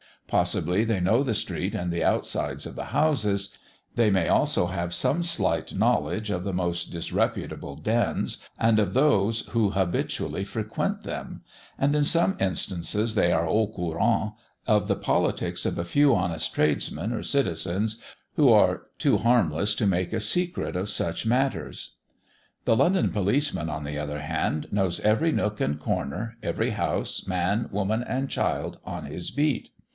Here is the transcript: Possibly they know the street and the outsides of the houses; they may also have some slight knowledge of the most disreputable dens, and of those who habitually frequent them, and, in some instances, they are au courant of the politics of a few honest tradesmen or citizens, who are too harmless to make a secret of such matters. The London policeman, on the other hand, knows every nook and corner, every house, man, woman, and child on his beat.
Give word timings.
Possibly 0.25 0.85
they 0.85 0.99
know 1.01 1.21
the 1.23 1.35
street 1.35 1.75
and 1.75 1.91
the 1.91 2.05
outsides 2.05 2.65
of 2.65 2.75
the 2.77 2.85
houses; 2.85 3.49
they 3.95 4.09
may 4.09 4.29
also 4.29 4.67
have 4.67 4.93
some 4.95 5.21
slight 5.23 5.75
knowledge 5.75 6.29
of 6.31 6.45
the 6.45 6.53
most 6.53 6.85
disreputable 6.85 7.75
dens, 7.75 8.37
and 8.57 8.79
of 8.79 8.93
those 8.95 9.41
who 9.47 9.71
habitually 9.71 10.45
frequent 10.45 11.03
them, 11.03 11.41
and, 11.77 11.93
in 11.95 12.05
some 12.05 12.37
instances, 12.39 13.13
they 13.13 13.31
are 13.33 13.45
au 13.45 13.67
courant 13.67 14.31
of 14.65 14.87
the 14.87 14.95
politics 14.95 15.65
of 15.67 15.77
a 15.77 15.83
few 15.83 16.15
honest 16.15 16.53
tradesmen 16.55 17.11
or 17.11 17.21
citizens, 17.23 18.01
who 18.37 18.49
are 18.51 18.83
too 18.97 19.17
harmless 19.17 19.75
to 19.75 19.85
make 19.85 20.13
a 20.13 20.21
secret 20.21 20.75
of 20.77 20.89
such 20.89 21.25
matters. 21.27 21.97
The 22.63 22.77
London 22.77 23.09
policeman, 23.11 23.69
on 23.69 23.83
the 23.83 23.99
other 23.99 24.19
hand, 24.21 24.69
knows 24.71 25.01
every 25.01 25.33
nook 25.33 25.59
and 25.59 25.77
corner, 25.79 26.37
every 26.41 26.71
house, 26.71 27.27
man, 27.27 27.67
woman, 27.69 28.01
and 28.01 28.29
child 28.31 28.79
on 28.85 29.05
his 29.05 29.29
beat. 29.29 29.69